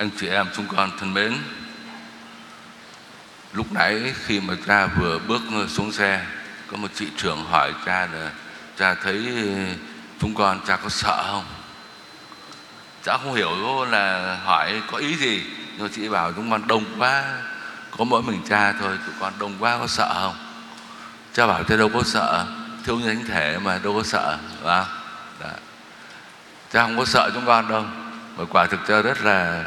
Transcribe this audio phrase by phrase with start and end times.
[0.00, 1.34] anh chị em chúng con thân mến,
[3.52, 6.26] lúc nãy khi mà cha vừa bước xuống xe,
[6.70, 8.30] có một chị trưởng hỏi cha là,
[8.78, 9.74] cha thấy ờ,
[10.20, 11.44] chúng con cha có sợ không?
[13.04, 15.42] Cha không hiểu là hỏi có ý gì,
[15.78, 17.24] nhưng chị bảo chúng con đông quá,
[17.98, 20.36] có mỗi mình cha thôi, tụi con đông quá có sợ không?
[21.32, 22.46] Cha bảo cha đâu có sợ,
[22.84, 24.94] thiếu như thánh thể mà đâu có sợ phải không?
[25.40, 25.50] Đó.
[26.72, 27.84] cha không có sợ chúng con đâu,
[28.36, 29.64] mà quả thực cha rất là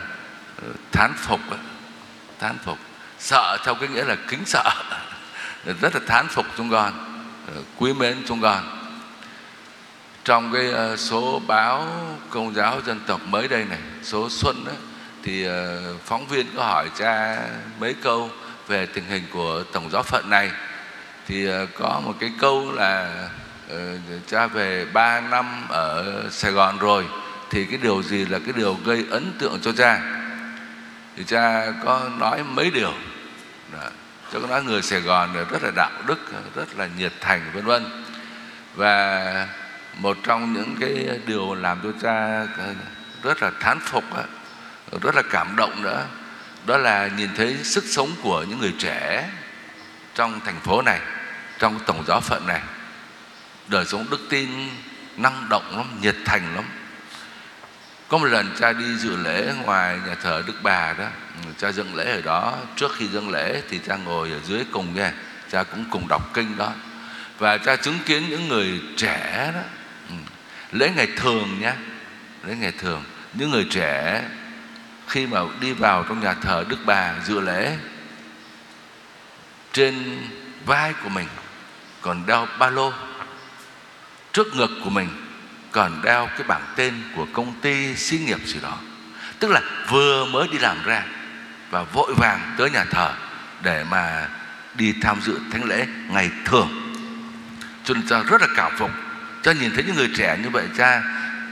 [0.91, 1.39] thán phục
[2.43, 2.77] thán phục.
[3.19, 4.69] Sợ theo cái nghĩa là kính sợ.
[5.81, 6.93] Rất là thán phục chúng con
[7.47, 8.79] ờ, quý mến chúng con.
[10.25, 11.87] Trong cái ờ, số báo
[12.29, 14.71] công giáo dân tộc mới đây này số xuân đó,
[15.23, 17.37] thì ờ, phóng viên có hỏi cha
[17.79, 18.29] mấy câu
[18.67, 20.51] về tình hình của tổng giáo phận này.
[21.27, 21.47] Thì
[21.79, 23.13] có một cái câu là
[24.27, 27.05] cha về 3 năm ở Sài Gòn rồi
[27.49, 30.22] thì cái điều gì là cái điều gây ấn tượng cho cha?
[31.15, 32.93] Thì cha có nói mấy điều.
[33.73, 33.89] Đó.
[34.33, 36.19] cha có nói người Sài Gòn rất là đạo đức,
[36.55, 38.03] rất là nhiệt thành, vân vân.
[38.75, 39.47] Và
[39.97, 42.47] một trong những cái điều làm cho cha
[43.23, 44.03] rất là thán phục
[45.01, 46.05] rất là cảm động nữa,
[46.65, 49.29] đó là nhìn thấy sức sống của những người trẻ
[50.15, 50.99] trong thành phố này,
[51.59, 52.61] trong tổng giáo phận này.
[53.67, 54.49] Đời sống đức tin
[55.17, 56.63] năng động lắm, nhiệt thành lắm
[58.13, 61.07] có một lần cha đi dự lễ ngoài nhà thờ Đức Bà đó,
[61.57, 62.57] cha dâng lễ ở đó.
[62.75, 65.11] Trước khi dâng lễ thì cha ngồi ở dưới cùng nghe
[65.51, 66.71] cha cũng cùng đọc kinh đó.
[67.39, 69.59] Và cha chứng kiến những người trẻ đó
[70.09, 70.15] ừ,
[70.71, 71.73] lễ ngày thường nhé
[72.43, 73.03] lễ ngày thường.
[73.33, 74.23] Những người trẻ
[75.07, 77.77] khi mà đi vào trong nhà thờ Đức Bà dự lễ,
[79.73, 80.19] trên
[80.65, 81.27] vai của mình
[82.01, 82.93] còn đeo ba lô,
[84.33, 85.22] trước ngực của mình
[85.73, 88.77] còn đeo cái bảng tên của công ty xí nghiệp gì đó.
[89.39, 91.03] Tức là vừa mới đi làm ra
[91.69, 93.13] và vội vàng tới nhà thờ
[93.61, 94.27] để mà
[94.75, 96.69] đi tham dự thánh lễ ngày thường.
[97.83, 98.91] Cho nên cha rất là cảm phục.
[99.43, 101.01] Cha nhìn thấy những người trẻ như vậy, cha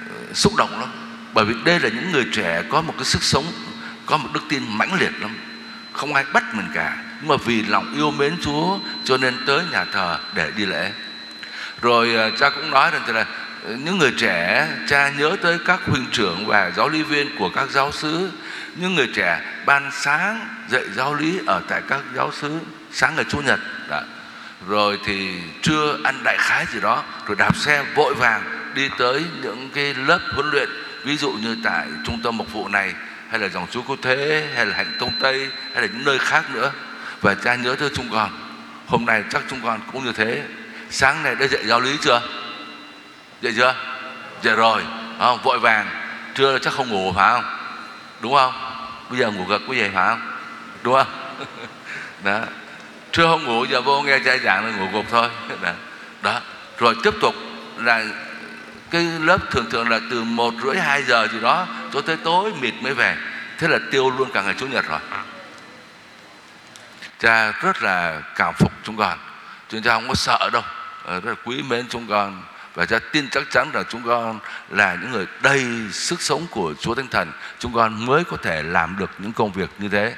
[0.10, 0.90] ờ, xúc động lắm.
[1.34, 3.46] Bởi vì đây là những người trẻ có một cái sức sống,
[4.06, 5.38] có một đức tin mãnh liệt lắm.
[5.92, 6.98] Không ai bắt mình cả.
[7.20, 10.92] Nhưng mà vì lòng yêu mến Chúa cho nên tới nhà thờ để đi lễ.
[11.82, 13.26] Rồi ờ, cha cũng nói rằng là
[13.68, 17.70] những người trẻ, cha nhớ tới các huynh trưởng và giáo lý viên của các
[17.70, 18.30] giáo sứ.
[18.76, 22.60] Những người trẻ ban sáng, dạy giáo lý ở tại các giáo sứ.
[22.92, 24.04] Sáng ngày chủ nhật đã.
[24.68, 25.30] rồi thì
[25.62, 29.94] trưa ăn đại khái gì đó, rồi đạp xe vội vàng đi tới những cái
[29.94, 30.70] lớp huấn luyện,
[31.04, 32.94] ví dụ như tại trung tâm mục vụ này,
[33.30, 36.18] hay là dòng chú cô thế, hay là hạnh tông tây, hay là những nơi
[36.18, 36.72] khác nữa.
[37.22, 38.30] Và cha nhớ tới chúng con.
[38.86, 40.44] Hôm nay chắc chúng con cũng như thế.
[40.90, 42.22] Sáng nay đã dạy giáo lý chưa?
[43.42, 43.76] Dậy chưa?
[44.42, 44.84] Dậy rồi.
[45.20, 45.40] Không?
[45.44, 45.88] Vội vàng.
[46.36, 47.44] Trưa chắc không ngủ phải không?
[48.22, 48.54] Đúng không?
[49.10, 50.22] Bây giờ ngủ gật quý vị phải không?
[50.84, 51.36] Đúng không?
[52.24, 52.40] Đó.
[53.12, 55.30] Trưa không ngủ, giờ vô nghe trai giảng là ngủ gục thôi.
[55.62, 55.72] Đó.
[56.22, 56.40] đó.
[56.78, 57.36] Rồi tiếp tục
[57.78, 58.06] là
[58.92, 62.52] cái lớp thường thường là từ một rưỡi hai giờ gì đó cho tới tối
[62.62, 63.16] mịt mới về.
[63.58, 65.00] Thế là tiêu luôn cả ngày chủ nhật rồi.
[67.20, 69.18] Cha rất là cảm phục chúng con.
[69.70, 70.62] Chúng cha không có sợ đâu.
[71.06, 74.40] Ờ, rất là quý mến chúng con và cha tin chắc chắn rằng chúng con
[74.70, 78.64] là những người đầy sức sống của Chúa Thánh Thần chúng con mới có thể
[78.64, 80.16] làm được những công việc như thế.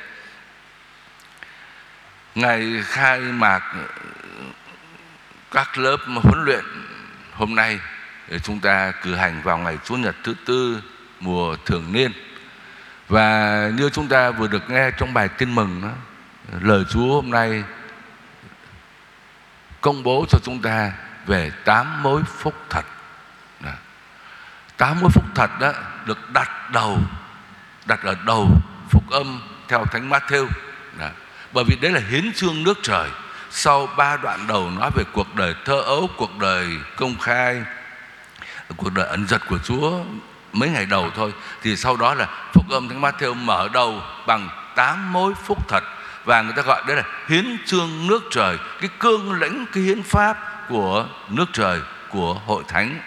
[2.36, 3.76] Ngày khai mạc
[5.52, 6.66] các lớp huấn luyện
[7.34, 7.80] hôm nay
[8.44, 10.82] chúng ta cử hành vào ngày Chủ nhật thứ tư
[11.20, 12.12] mùa thường niên.
[13.08, 15.90] Và như chúng ta vừa được nghe trong bài tin mừng đó,
[16.62, 17.64] lời Chúa hôm nay
[19.82, 20.92] công bố cho chúng ta
[21.26, 22.86] về tám mối phúc thật.
[24.78, 25.72] Tám mối phúc thật đó
[26.06, 27.00] được đặt đầu,
[27.86, 28.48] đặt ở đầu
[28.90, 30.48] phúc âm theo thánh Matthew.
[31.54, 33.10] Bởi vì đấy là hiến chương nước trời.
[33.50, 37.64] Sau ba đoạn đầu nói về cuộc đời thơ ấu, cuộc đời công khai,
[38.78, 40.00] cuộc đời ẩn giật của Chúa
[40.54, 44.50] mấy ngày đầu thôi, thì sau đó là phúc âm thánh Matthew mở đầu bằng
[44.76, 45.84] tám mối phúc thật.
[46.26, 50.04] Và người ta gọi đấy là hiến chương nước trời, cái cương lĩnh cái hiến
[50.04, 50.38] pháp
[50.70, 51.80] của nước trời
[52.10, 53.00] của hội thánh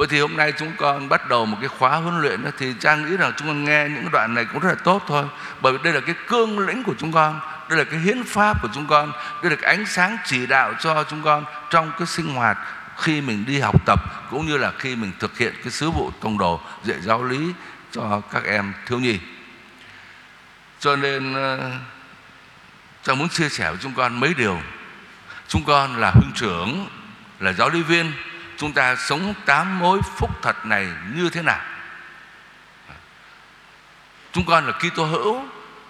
[0.00, 2.74] Vậy thì hôm nay chúng con bắt đầu một cái khóa huấn luyện đó, thì
[2.80, 5.24] Trang nghĩ rằng chúng con nghe những đoạn này cũng rất là tốt thôi.
[5.60, 8.62] Bởi vì đây là cái cương lĩnh của chúng con, đây là cái hiến pháp
[8.62, 9.12] của chúng con,
[9.42, 12.58] đây là cái ánh sáng chỉ đạo cho chúng con trong cái sinh hoạt
[12.96, 16.10] khi mình đi học tập cũng như là khi mình thực hiện cái sứ vụ
[16.20, 17.52] tông đồ dạy giáo lý
[17.90, 19.18] cho các em thiếu nhi.
[20.78, 21.70] Cho nên ờ,
[23.02, 24.58] Trang muốn chia sẻ với chúng con mấy điều
[25.50, 26.88] chúng con là huynh trưởng,
[27.40, 28.12] là giáo lý viên.
[28.56, 31.60] Chúng ta sống tám mối phúc thật này như thế nào?
[34.32, 35.44] Chúng con là Kitô hữu,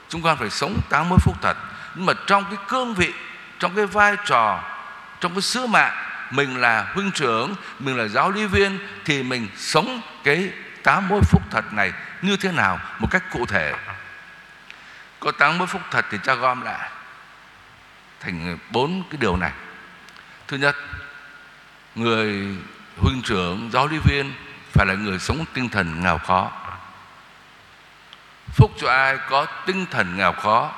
[0.09, 1.57] chúng con phải sống tám mối phúc thật.
[1.95, 3.13] Nhưng mà trong cái cương vị,
[3.59, 4.63] trong cái vai trò,
[5.21, 5.97] trong cái sứ mạng,
[6.31, 10.51] mình là huynh trưởng, mình là giáo lý viên, thì mình sống cái
[10.83, 11.93] tám mối phúc thật này
[12.23, 12.81] như thế nào?
[12.99, 13.75] Một cách cụ thể.
[15.21, 16.91] Có tám mối phúc thật thì cha gom lại
[18.21, 19.53] thành bốn cái điều này.
[20.49, 20.77] Thứ nhất,
[21.95, 22.57] người
[22.97, 24.33] huynh trưởng, giáo lý viên
[24.73, 26.51] phải là người sống tinh thần nghèo khó.
[28.53, 30.73] Phúc cho ai có tinh thần nghèo khó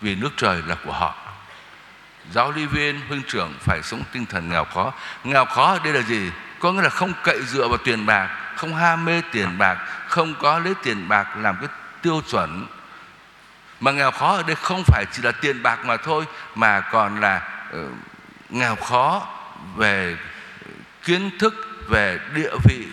[0.00, 1.14] vì nước trời là của họ.
[2.32, 4.92] Giáo lý viên, huynh trưởng phải sống tinh thần nghèo khó.
[5.24, 6.30] Nghèo khó ở đây là gì?
[6.58, 9.74] Có nghĩa là không cậy dựa vào tiền bạc, không ham mê tiền bạc,
[10.06, 11.68] không có lấy tiền bạc làm cái
[12.02, 12.66] tiêu chuẩn
[13.80, 16.24] mà nghèo khó ở đây không phải chỉ là tiền bạc mà thôi
[16.54, 17.42] mà còn là
[17.76, 17.92] uh,
[18.50, 19.26] nghèo khó
[19.76, 20.16] về
[21.04, 21.54] kiến thức
[21.88, 22.86] về địa vị.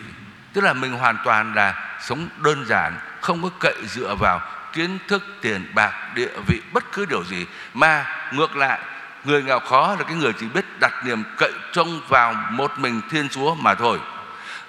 [0.54, 4.42] Tức là mình hoàn toàn là sống đơn giản không có cậy dựa vào
[4.74, 7.46] kiến thức tiền bạc địa vị bất cứ điều gì.
[7.74, 8.80] Mà ngược lại
[9.24, 13.02] người nghèo khó là cái người chỉ biết đặt niềm cậy trông vào một mình
[13.10, 14.00] thiên chúa mà thôi.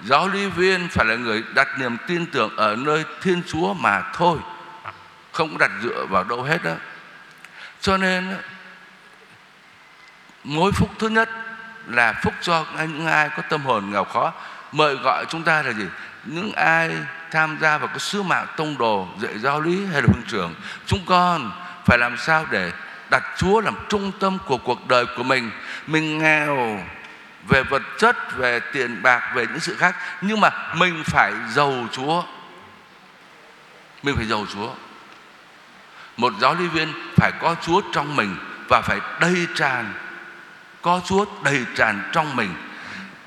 [0.04, 4.02] Giáo lý viên phải là người đặt niềm tin tưởng ở nơi thiên chúa mà
[4.14, 4.38] thôi
[5.38, 6.72] không đặt dựa vào đâu hết đó.
[7.80, 8.36] Cho nên
[10.44, 11.28] mối phúc thứ nhất
[11.86, 14.32] là phúc cho những ai có tâm hồn nghèo khó.
[14.72, 15.84] Mời gọi chúng ta là gì?
[16.24, 16.90] Những ai
[17.30, 20.54] tham gia vào cái sứ mạng tông đồ, dạy giáo lý hay là huynh trưởng
[20.86, 21.50] chúng con
[21.86, 22.72] phải làm sao để
[23.10, 25.50] đặt Chúa làm trung tâm của cuộc đời của mình.
[25.86, 26.80] Mình nghèo
[27.48, 31.86] về vật chất, về tiền bạc, về những sự khác, nhưng mà mình phải giàu
[31.92, 32.22] Chúa.
[34.02, 34.74] Mình phải giàu Chúa
[36.18, 38.36] một giáo lý viên phải có Chúa trong mình
[38.68, 39.92] và phải đầy tràn,
[40.82, 42.54] có Chúa đầy tràn trong mình.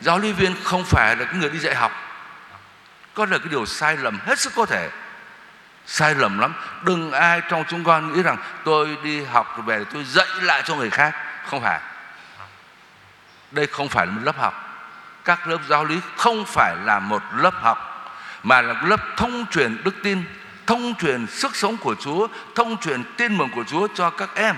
[0.02, 1.92] Giáo lý viên không phải là cái người đi dạy học.
[3.14, 4.90] Có là cái điều sai lầm hết sức có thể.
[5.86, 6.54] Sai lầm lắm.
[6.84, 10.64] Đừng ai trong chúng con nghĩ rằng tôi đi học rồi về tôi dạy lại
[10.66, 11.16] cho người khác.
[11.46, 11.80] Không phải.
[13.52, 14.68] Đây không phải là một lớp học.
[15.26, 18.12] Các lớp giáo lý không phải là một lớp học,
[18.44, 20.24] mà là một lớp thông truyền đức tin
[20.72, 24.56] thông truyền sức sống của Chúa, thông truyền tin mừng của Chúa cho các em.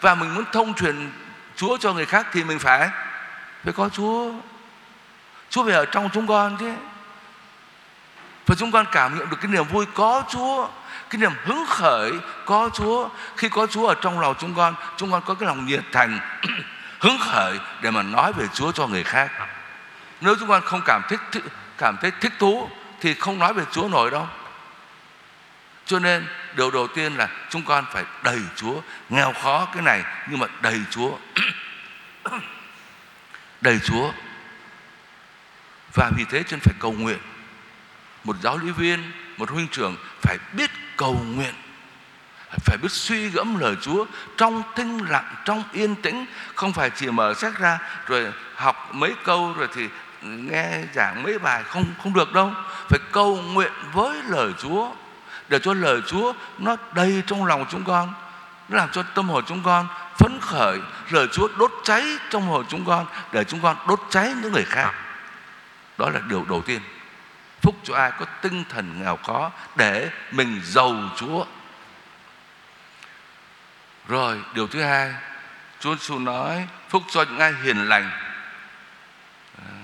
[0.00, 1.12] Và mình muốn thông truyền
[1.56, 2.90] Chúa cho người khác thì mình phải
[3.64, 4.32] phải có Chúa.
[5.50, 6.72] Chúa phải ở trong chúng con chứ.
[8.46, 10.68] Và chúng con cảm nhận được cái niềm vui có Chúa,
[11.10, 12.12] cái niềm hứng khởi
[12.46, 13.08] có Chúa.
[13.36, 16.18] Khi có Chúa ở trong lòng chúng con chúng con có cái lòng nhiệt thành,
[17.00, 19.30] hứng khởi để mà nói về Chúa cho người khác.
[20.20, 21.20] Nếu chúng con không cảm thích
[21.78, 22.68] cảm thấy thích thú
[23.00, 24.28] thì không nói về Chúa nổi đâu
[25.86, 26.26] cho nên,
[26.56, 28.80] điều đầu tiên là chúng con phải đầy Chúa.
[29.08, 31.18] Nghèo khó cái này, nhưng mà đầy Chúa.
[33.60, 34.12] Đầy Chúa.
[35.94, 37.18] Và vì thế chân phải cầu nguyện.
[38.24, 41.54] Một giáo lý viên, một huynh trưởng phải biết cầu nguyện.
[42.64, 44.06] Phải biết suy gẫm lời Chúa
[44.36, 46.26] trong thinh lặng, trong yên tĩnh.
[46.54, 49.88] Không phải chỉ mở sách ra, rồi học mấy câu, rồi thì
[50.22, 51.62] nghe giảng mấy bài.
[51.62, 52.52] Không không được đâu.
[52.88, 54.90] Phải cầu nguyện với lời Chúa
[55.54, 58.14] để cho lời Chúa, nó đầy trong lòng chúng con,
[58.68, 60.78] nó làm cho tâm hồn chúng con phấn khởi.
[61.10, 64.64] Lời Chúa đốt cháy trong hồn chúng con, để chúng con đốt cháy những người
[64.64, 64.92] khác.
[65.98, 66.80] Đó là điều đầu tiên.
[67.62, 71.44] Phúc cho ai có tinh thần nghèo khó để mình giàu Chúa.
[74.08, 75.14] Rồi, điều thứ hai,
[75.80, 78.10] Chúa Giêsu nói, phúc cho những ai hiền lành.
[79.58, 79.74] À,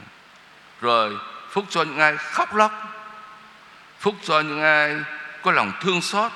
[0.81, 1.19] rồi,
[1.51, 2.73] phúc cho những ai khóc lóc.
[4.01, 4.97] Phúc cho những ai
[5.43, 6.33] có lòng thương xót.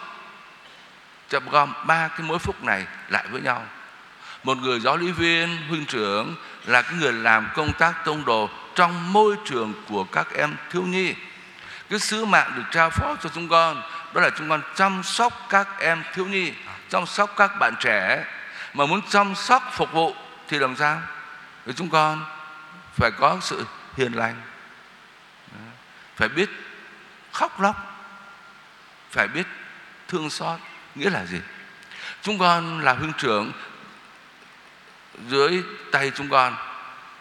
[1.29, 3.63] Chập gom ba cái mối phúc này lại với nhau.
[4.45, 6.35] Một người giáo lý viên, huynh trưởng
[6.67, 10.83] là cái người làm công tác tông đồ trong môi trường của các em thiếu
[10.83, 11.15] nhi.
[11.91, 13.83] Cái sứ mạng được trao phó cho chúng con,
[14.15, 16.53] đó là chúng con chăm sóc các em thiếu nhi,
[16.89, 18.25] chăm sóc các bạn trẻ.
[18.75, 20.15] Mà muốn chăm sóc, phục vụ
[20.49, 21.01] thì làm sao?
[21.67, 22.25] Thì chúng con
[22.97, 24.35] phải có sự hiền lành.
[26.17, 26.51] Phải biết
[27.33, 27.94] khóc lóc
[29.15, 29.47] phải biết
[30.09, 30.61] thương xót
[30.95, 31.41] nghĩa là gì
[32.23, 33.53] chúng con là huynh trưởng
[35.29, 36.57] dưới tay chúng con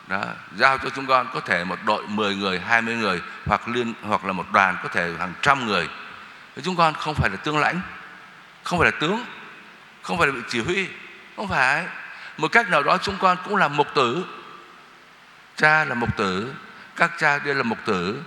[0.08, 0.24] đó,
[0.56, 4.26] giao cho chúng con có thể một đội 10 người, 20 người hoặc liên hoặc
[4.26, 5.90] là một đoàn có thể hàng trăm người.
[6.64, 7.82] Chúng con không phải là tướng lãnh,
[8.64, 9.26] không phải là tướng,
[10.02, 10.88] không phải là bị chỉ huy,
[11.36, 11.86] không phải.
[12.38, 14.26] Một cách nào đó chúng con cũng là mục tử.
[15.56, 16.54] Cha là mục tử,
[16.96, 18.24] các cha đều là mục tử,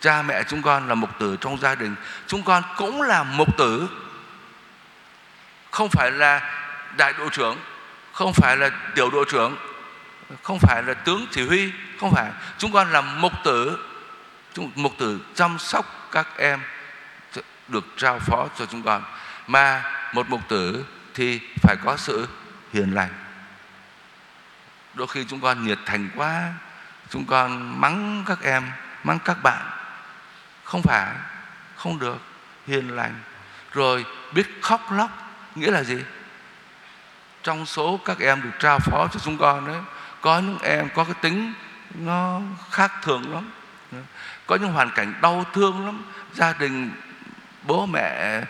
[0.00, 1.94] cha mẹ chúng con là mục tử trong gia đình,
[2.26, 3.88] chúng con cũng là mục tử.
[5.70, 6.50] Không phải là
[6.96, 7.58] đại đội trưởng,
[8.12, 9.56] không phải là tiểu đội trưởng,
[10.42, 12.30] không phải là tướng chỉ huy không phải.
[12.58, 13.86] Chúng con là mục tử.
[14.54, 16.60] Chúng mục tử chăm sóc các em
[17.68, 19.02] được trao phó cho chúng con.
[19.46, 22.28] Mà một mục tử thì phải có sự
[22.72, 23.10] hiền lành.
[24.94, 26.52] Đôi khi chúng con nhiệt thành quá
[27.10, 28.70] chúng con mắng các em
[29.04, 29.79] mắng các bạn
[30.70, 31.14] không phải,
[31.76, 32.18] không được.
[32.66, 33.20] Hiền lành.
[33.72, 35.10] Rồi biết khóc lóc,
[35.54, 35.98] nghĩa là gì?
[37.42, 39.80] Trong số các em được trao phó cho chúng con đấy,
[40.20, 41.52] có những em có cái tính
[41.94, 43.50] nó khác thường lắm.
[44.46, 46.04] Có những hoàn cảnh đau thương lắm.
[46.32, 46.90] Gia đình,
[47.62, 48.42] bố mẹ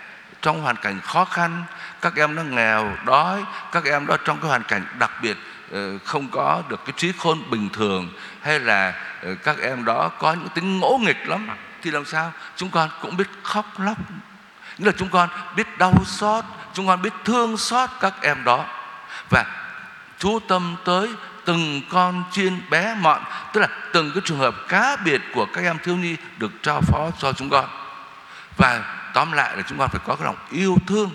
[0.42, 1.64] trong hoàn cảnh khó khăn,
[2.00, 5.36] các em nó nghèo, đói, các em đó trong cái hoàn cảnh đặc biệt
[5.72, 8.08] ờ, không có được cái trí khôn bình thường.
[8.42, 11.48] Hay là ờ, các em đó có những tính ngỗ nghịch lắm
[11.82, 12.32] thì làm sao?
[12.56, 13.98] Chúng con cũng biết khóc lóc.
[14.78, 16.44] Nghĩa là chúng con biết đau xót,
[16.74, 18.64] chúng con biết thương xót các em đó.
[19.30, 19.44] Và
[20.18, 21.08] chú tâm tới
[21.44, 25.64] từng con chiên bé mọn, tức là từng cái trường hợp cá biệt của các
[25.64, 27.68] em thiếu nhi được trao phó cho chúng con.
[28.56, 31.10] Và tóm lại là chúng con phải có cái lòng yêu thương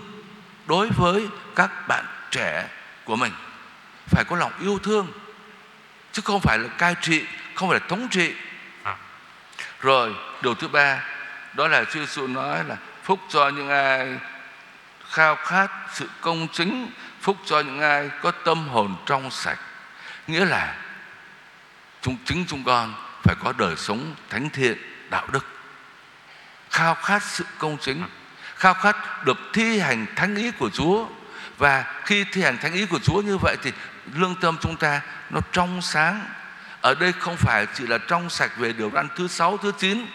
[0.66, 2.68] đối với các bạn trẻ
[3.04, 3.34] của mình.
[4.08, 5.08] Phải có lòng yêu thương,
[6.12, 7.24] chứ không phải là cai trị,
[7.56, 8.34] không phải là thống trị
[9.82, 11.04] rồi, điều thứ ba,
[11.54, 14.20] đó là Chúa Giêsu nói là phúc cho những ai
[15.10, 16.92] khao khát sự công chính,
[17.22, 19.60] phúc cho những ai có tâm hồn trong sạch.
[20.28, 20.76] Nghĩa là
[22.02, 24.78] chúng, chính chúng con phải có đời sống thánh thiện,
[25.10, 25.46] đạo đức.
[26.72, 28.04] Khao khát sự công chính,
[28.56, 31.08] khao khát được thi hành thánh ý của Chúa.
[31.58, 33.72] Và khi thi hành thánh ý của Chúa như vậy thì
[34.14, 36.26] lương tâm chúng ta nó trong sáng
[36.86, 40.06] ở đây không phải chỉ là trong sạch về điều răn thứ sáu, thứ chín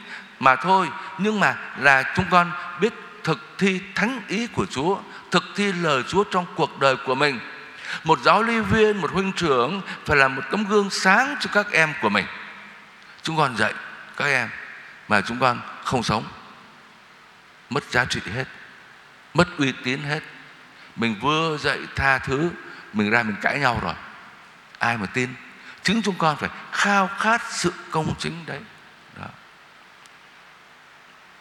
[0.41, 0.89] mà thôi.
[1.19, 2.93] Nhưng mà là chúng con biết
[3.25, 4.99] thực thi thánh ý của Chúa,
[5.31, 7.41] thực thi lời Chúa trong cuộc đời của mình.
[8.05, 11.73] Một giáo lý viên, một huynh trưởng phải là một tấm gương sáng cho các
[11.73, 12.27] em của mình.
[13.23, 13.75] Chúng con dạy
[14.17, 14.49] các em
[15.09, 16.25] mà chúng con không sống.
[17.71, 18.45] Mất giá trị hết,
[19.35, 20.21] mất uy tín hết.
[20.97, 22.51] Mình vừa dạy tha thứ,
[22.93, 23.95] mình ra mình cãi nhau rồi.
[24.79, 25.29] Ai mà tin?
[25.83, 28.61] Chính chúng con phải khao khát sự công chính đấy.
[29.17, 29.27] Đó.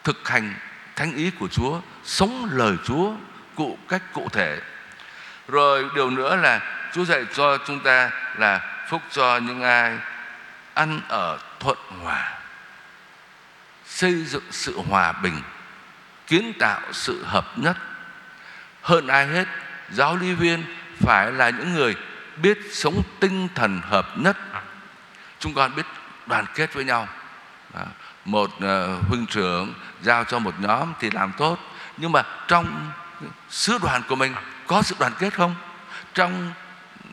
[0.04, 0.54] thực hành
[0.96, 3.12] thánh ý của Chúa, sống lời Chúa,
[3.54, 4.60] cụ cách cụ thể.
[5.48, 6.60] Rồi điều nữa là
[6.94, 9.98] Chúa dạy cho chúng ta là phúc cho những ai
[10.74, 12.38] ăn ở thuận hòa,
[13.86, 15.42] xây dựng sự hòa bình,
[16.26, 17.76] kiến tạo sự hợp nhất.
[18.82, 19.44] Hơn ai hết,
[19.90, 20.64] giáo lý viên
[21.00, 21.96] phải là những người
[22.36, 24.36] biết sống tinh thần hợp nhất.
[25.38, 25.86] Chúng con biết
[26.26, 27.08] đoàn kết với nhau.
[28.24, 31.58] Một ờ, huynh trưởng giao cho một nhóm thì làm tốt.
[31.96, 32.90] Nhưng mà trong
[33.48, 34.34] sứ đoàn của mình
[34.66, 35.54] có sự đoàn kết không?
[36.14, 36.52] Trong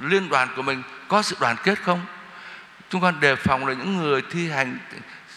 [0.02, 2.06] liên đoàn của mình có sự đoàn kết không?
[2.90, 4.78] Chúng con đề phòng là những người thi hành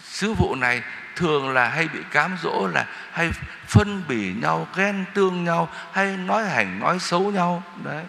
[0.03, 0.81] sứ vụ này
[1.15, 3.31] thường là hay bị cám dỗ, là hay
[3.67, 7.63] phân bỉ nhau, ghen tương nhau, hay nói hành, nói xấu nhau.
[7.83, 8.03] Đấy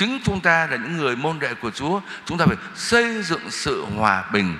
[0.00, 3.50] chính chúng ta là những người môn đệ của Chúa, chúng ta phải xây dựng
[3.50, 4.58] sự hòa bình,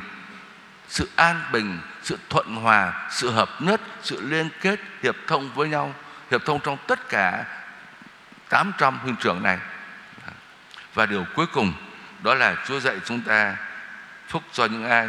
[0.89, 5.69] sự an bình, sự thuận hòa, sự hợp nhất, sự liên kết, hiệp thông với
[5.69, 5.95] nhau,
[6.31, 7.45] hiệp thông trong tất cả
[8.49, 9.59] 800 huynh trưởng này
[10.95, 11.73] và điều cuối cùng,
[12.23, 13.57] đó là Chúa dạy chúng ta
[14.29, 15.09] phúc cho những ai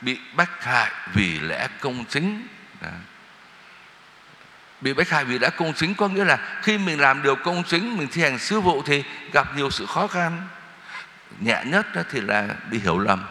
[0.00, 2.46] bị bách hại vì lẽ công chính
[2.80, 2.88] Đó
[4.82, 7.62] bị bách hại vì đã công chính có nghĩa là khi mình làm điều công
[7.62, 10.42] chính mình thi hành sứ vụ thì gặp nhiều sự khó khăn.
[11.40, 13.24] Nhẹ nhất thì là bị hiểu lầm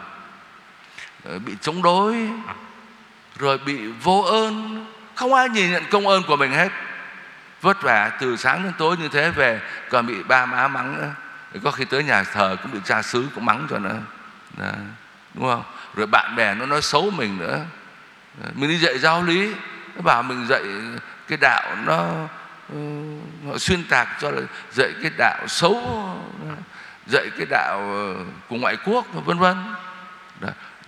[1.24, 2.28] bị chống đối,
[3.38, 4.86] rồi bị vô ơn.
[5.14, 6.68] Không ai nhìn nhận công ơn của mình hết.
[7.60, 11.14] Vất vả từ sáng đến tối như thế về, còn bị ba má mắng nữa
[11.64, 13.98] có khi tới nhà thờ cũng bị cha xứ cũng mắng cho nữa.
[14.56, 14.70] Đó.
[15.34, 15.62] đúng không?
[15.94, 17.60] Rồi bạn bè nó nói xấu mình nữa.
[18.54, 19.52] Mình đi dạy giáo lý
[20.02, 20.62] nó bảo mình dạy
[21.28, 22.28] cái đạo nó
[22.72, 22.78] ừ,
[23.46, 24.40] họ xuyên tạc cho là
[24.72, 25.74] dạy cái đạo xấu,
[27.06, 28.14] dạy cái đạo ờ,
[28.48, 29.56] của ngoại quốc, vân vân.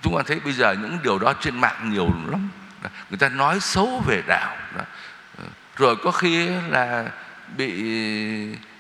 [0.03, 2.49] Chúng ta thấy bây giờ những điều đó trên mạng nhiều lắm.
[3.11, 4.57] Người ta nói xấu về đạo.
[5.39, 5.45] Ờ,
[5.77, 7.05] rồi có khi là
[7.57, 7.73] bị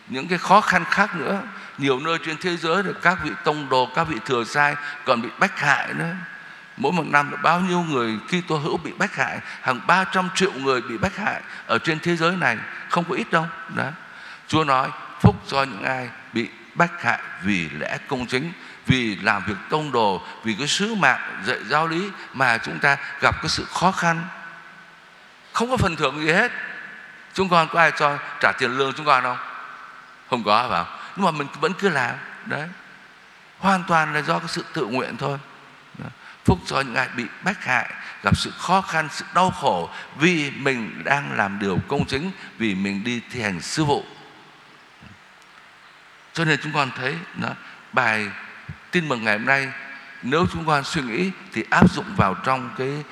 [0.08, 1.40] những cái khó khăn khác nữa.
[1.78, 5.22] Nhiều nơi trên thế giới thì các vị tông đồ, các vị thừa sai còn
[5.22, 6.14] bị bách hại nữa
[6.76, 10.28] mỗi một năm là bao nhiêu người khi tôi hữu bị bách hại, hàng 300
[10.34, 12.56] triệu người bị bách hại ở trên thế giới này,
[12.88, 13.46] không có ít đâu.
[13.74, 13.90] Đó.
[14.48, 14.88] Chúa nói,
[15.20, 18.52] phúc cho những ai bị bách hại vì lẽ công chính,
[18.86, 22.96] vì làm việc tông đồ, vì cái sứ mạng dạy giáo lý mà chúng ta
[23.20, 24.24] gặp cái sự khó khăn.
[25.52, 26.52] Không có phần thưởng gì hết.
[27.34, 29.38] Chúng con có ai cho trả tiền lương chúng con không?
[30.30, 30.98] Không có, phải không?
[31.16, 32.14] Nhưng mà mình vẫn cứ làm.
[32.44, 32.68] Đấy.
[33.58, 35.38] Hoàn toàn là do cái sự tự nguyện thôi
[36.44, 37.90] phúc cho những ai bị bách hại,
[38.22, 42.74] gặp sự khó khăn, sự đau khổ vì mình đang làm điều công chính, vì
[42.74, 44.04] mình đi thi hành sứ vụ.
[46.32, 47.48] Cho nên chúng con thấy, nó,
[47.92, 48.26] bài
[48.90, 49.68] tin mừng ngày hôm nay,
[50.22, 53.04] nếu chúng con suy nghĩ thì áp dụng vào trong cái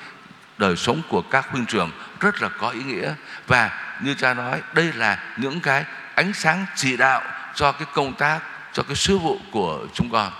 [0.57, 3.13] đời sống của các huynh trưởng rất là có ý nghĩa.
[3.47, 5.85] Và như cha nói, đây là những cái
[6.15, 7.21] ánh sáng chỉ đạo
[7.55, 8.39] cho cái công tác,
[8.73, 10.31] cho cái sứ vụ của chúng con.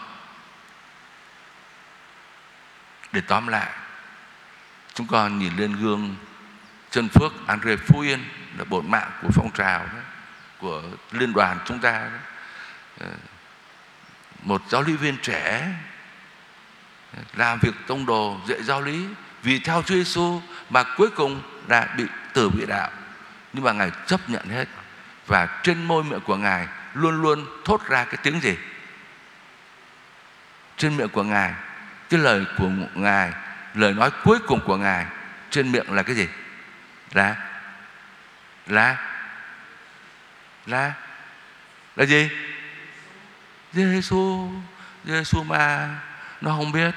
[3.13, 3.69] Để tóm lại
[4.93, 6.15] chúng con nhìn lên gương
[6.91, 8.23] chân phước Andre Phú Yên
[8.57, 9.99] là bổn mạng của phong trào đó,
[10.59, 12.19] của liên đoàn chúng ta đó.
[12.99, 13.07] Ờ,
[14.43, 15.67] một giáo lý viên trẻ
[17.33, 19.05] làm việc tông đồ dạy giáo lý.
[19.43, 22.03] Vì theo Chúa Giêsu mà cuối cùng đã bị
[22.33, 22.89] tử bị đạo.
[23.53, 24.65] Nhưng mà ngài chấp nhận hết.
[25.27, 28.57] Và trên môi miệng của ngài luôn luôn thốt ra cái tiếng gì?
[30.77, 31.53] Trên miệng của ngài
[32.09, 33.31] cái lời của ngài,
[33.73, 35.05] lời nói cuối cùng của ngài
[35.49, 36.27] trên miệng là cái gì?
[37.11, 37.35] Là
[38.67, 38.97] là
[40.65, 40.93] là
[41.95, 42.29] là gì?
[43.73, 44.49] Giêsu
[45.05, 45.89] Giêsu mà
[46.41, 46.95] nó không biết.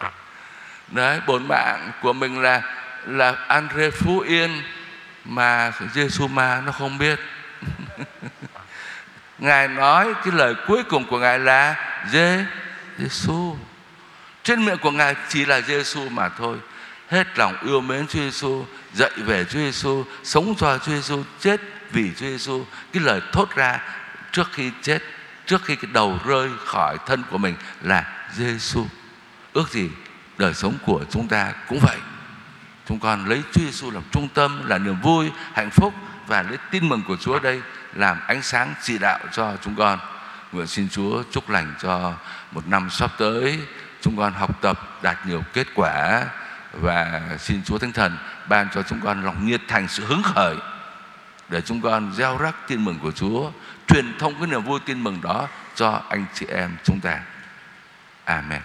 [0.88, 2.62] Đấy, bổn mạng của mình là
[3.06, 4.62] là Andre Phú Yên
[5.24, 7.18] mà Giêsu mà nó không biết.
[9.38, 12.44] Ngài nói cái lời cuối cùng của ngài là Giê
[12.98, 13.56] Giêsu
[14.42, 16.58] trên miệng của ngài chỉ là Giêsu mà thôi.
[17.08, 21.60] Hết lòng yêu mến Chúa Giêsu dạy về Chúa Giêsu sống cho Chúa Giêsu chết
[21.90, 23.80] vì Chúa Giêsu cái lời thốt ra
[24.32, 25.02] trước khi chết,
[25.46, 28.86] trước khi cái đầu rơi khỏi thân của mình là Giêsu
[29.52, 29.90] ước gì
[30.38, 31.96] đời sống của chúng ta cũng vậy.
[32.88, 35.94] Chúng con lấy Chúa Giêsu làm trung tâm, là niềm vui, hạnh phúc
[36.26, 37.62] và lấy tin mừng của Chúa đây
[37.94, 39.98] làm ánh sáng chỉ đạo cho chúng con
[40.52, 42.14] nguyện xin Chúa chúc lành cho
[42.52, 43.60] một năm sắp tới,
[44.00, 46.24] chúng con học tập, đạt nhiều kết quả
[46.72, 50.56] và xin Chúa Thánh Thần ban cho chúng con lòng nhiệt thành sự hứng khởi
[51.48, 53.50] để chúng con gieo rắc tin mừng của Chúa,
[53.86, 57.20] truyền thông cái niềm vui tin mừng đó cho anh chị em chúng ta.
[58.24, 58.60] Amen.